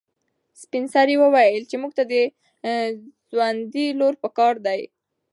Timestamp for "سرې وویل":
0.93-1.63